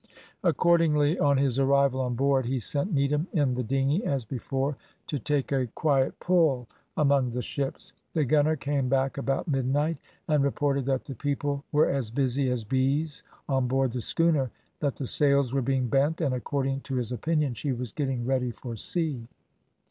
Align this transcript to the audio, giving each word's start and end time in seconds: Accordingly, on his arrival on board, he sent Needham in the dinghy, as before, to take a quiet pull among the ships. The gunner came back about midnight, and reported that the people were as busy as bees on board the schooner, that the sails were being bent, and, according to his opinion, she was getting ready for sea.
Accordingly, 0.43 1.19
on 1.19 1.37
his 1.37 1.59
arrival 1.59 2.01
on 2.01 2.15
board, 2.15 2.47
he 2.47 2.59
sent 2.59 2.91
Needham 2.91 3.27
in 3.33 3.53
the 3.53 3.61
dinghy, 3.61 4.03
as 4.03 4.25
before, 4.25 4.75
to 5.05 5.19
take 5.19 5.51
a 5.51 5.67
quiet 5.67 6.19
pull 6.19 6.67
among 6.97 7.29
the 7.29 7.41
ships. 7.43 7.93
The 8.13 8.25
gunner 8.25 8.55
came 8.55 8.89
back 8.89 9.19
about 9.19 9.47
midnight, 9.47 9.97
and 10.27 10.43
reported 10.43 10.85
that 10.85 11.05
the 11.05 11.13
people 11.13 11.63
were 11.71 11.87
as 11.87 12.09
busy 12.09 12.49
as 12.49 12.63
bees 12.63 13.21
on 13.47 13.67
board 13.67 13.91
the 13.91 14.01
schooner, 14.01 14.49
that 14.79 14.95
the 14.95 15.05
sails 15.05 15.53
were 15.53 15.61
being 15.61 15.87
bent, 15.87 16.19
and, 16.19 16.33
according 16.33 16.79
to 16.81 16.95
his 16.95 17.11
opinion, 17.11 17.53
she 17.53 17.71
was 17.71 17.91
getting 17.91 18.25
ready 18.25 18.49
for 18.49 18.75
sea. 18.75 19.25